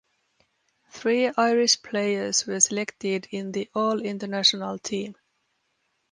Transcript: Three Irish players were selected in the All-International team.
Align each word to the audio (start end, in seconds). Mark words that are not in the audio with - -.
Three 0.89 1.29
Irish 1.37 1.79
players 1.83 2.47
were 2.47 2.59
selected 2.59 3.27
in 3.29 3.51
the 3.51 3.69
All-International 3.75 4.79
team. 4.79 5.13